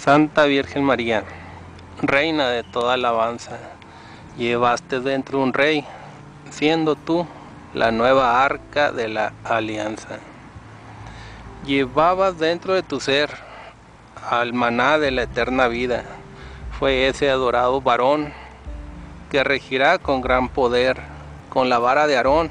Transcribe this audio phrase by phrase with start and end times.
[0.00, 1.24] Santa Virgen María,
[2.00, 3.58] Reina de toda alabanza,
[4.38, 5.84] llevaste dentro un rey,
[6.48, 7.26] siendo tú
[7.74, 10.18] la nueva arca de la alianza.
[11.66, 13.28] Llevabas dentro de tu ser
[14.30, 16.04] al maná de la eterna vida.
[16.78, 18.32] Fue ese adorado varón
[19.30, 20.96] que regirá con gran poder,
[21.50, 22.50] con la vara de Aarón,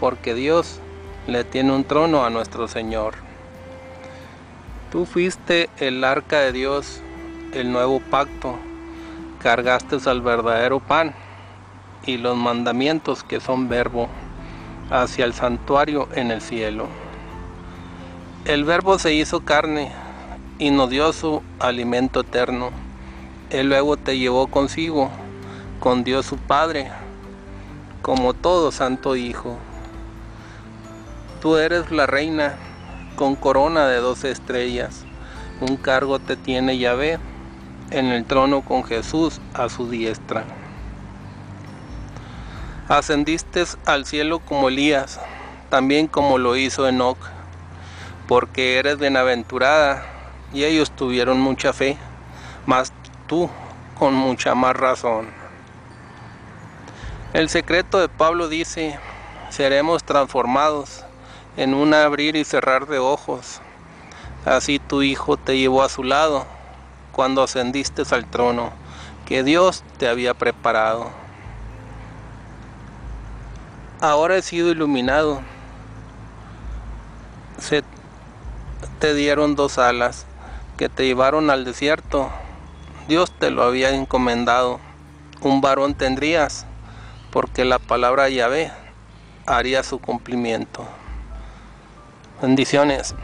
[0.00, 0.80] porque Dios
[1.26, 3.29] le tiene un trono a nuestro Señor.
[4.90, 7.00] Tú fuiste el arca de Dios,
[7.52, 8.58] el nuevo pacto,
[9.40, 11.14] cargaste al verdadero pan
[12.04, 14.08] y los mandamientos que son verbo
[14.90, 16.88] hacia el santuario en el cielo.
[18.44, 19.92] El verbo se hizo carne
[20.58, 22.70] y nos dio su alimento eterno.
[23.50, 25.08] Él luego te llevó consigo,
[25.78, 26.90] con Dios su Padre,
[28.02, 29.56] como todo santo Hijo.
[31.40, 32.56] Tú eres la reina
[33.20, 35.04] con corona de doce estrellas.
[35.60, 37.18] Un cargo te tiene Yahvé
[37.90, 40.44] en el trono con Jesús a su diestra.
[42.88, 45.20] Ascendiste al cielo como Elías,
[45.68, 47.18] también como lo hizo Enoch,
[48.26, 50.02] porque eres bienaventurada
[50.54, 51.98] y ellos tuvieron mucha fe,
[52.64, 52.90] mas
[53.26, 53.50] tú
[53.98, 55.26] con mucha más razón.
[57.34, 58.98] El secreto de Pablo dice,
[59.50, 61.04] seremos transformados
[61.56, 63.60] en un abrir y cerrar de ojos.
[64.44, 66.46] Así tu Hijo te llevó a su lado
[67.12, 68.72] cuando ascendiste al trono
[69.26, 71.10] que Dios te había preparado.
[74.00, 75.42] Ahora he sido iluminado.
[77.58, 77.84] Se
[78.98, 80.24] te dieron dos alas
[80.78, 82.30] que te llevaron al desierto.
[83.08, 84.80] Dios te lo había encomendado.
[85.42, 86.64] Un varón tendrías,
[87.30, 88.72] porque la palabra Yahvé
[89.46, 90.88] haría su cumplimiento.
[92.40, 93.14] Bendiciones.